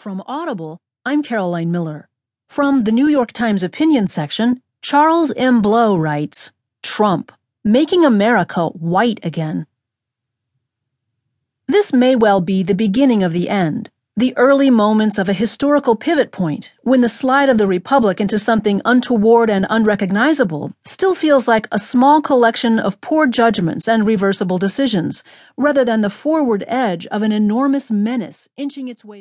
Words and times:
From 0.00 0.22
Audible, 0.26 0.80
I'm 1.04 1.22
Caroline 1.22 1.70
Miller. 1.70 2.08
From 2.48 2.84
the 2.84 2.90
New 2.90 3.06
York 3.06 3.32
Times 3.32 3.62
opinion 3.62 4.06
section, 4.06 4.62
Charles 4.80 5.30
M. 5.36 5.60
Blow 5.60 5.94
writes 5.94 6.52
Trump, 6.82 7.30
making 7.64 8.06
America 8.06 8.68
white 8.68 9.20
again. 9.22 9.66
This 11.66 11.92
may 11.92 12.16
well 12.16 12.40
be 12.40 12.62
the 12.62 12.74
beginning 12.74 13.22
of 13.22 13.34
the 13.34 13.50
end, 13.50 13.90
the 14.16 14.36
early 14.38 14.70
moments 14.70 15.18
of 15.18 15.28
a 15.28 15.34
historical 15.34 15.96
pivot 15.96 16.32
point 16.32 16.72
when 16.82 17.00
the 17.00 17.08
slide 17.08 17.48
of 17.50 17.58
the 17.58 17.66
Republic 17.66 18.20
into 18.20 18.38
something 18.38 18.80
untoward 18.86 19.50
and 19.50 19.66
unrecognizable 19.68 20.72
still 20.84 21.14
feels 21.14 21.48
like 21.48 21.66
a 21.72 21.78
small 21.78 22.22
collection 22.22 22.78
of 22.78 23.00
poor 23.00 23.26
judgments 23.26 23.86
and 23.86 24.06
reversible 24.06 24.56
decisions, 24.56 25.22
rather 25.58 25.84
than 25.84 26.00
the 26.00 26.08
forward 26.08 26.64
edge 26.66 27.06
of 27.08 27.20
an 27.20 27.32
enormous 27.32 27.90
menace 27.90 28.48
inching 28.56 28.88
its 28.88 29.04
way 29.04 29.18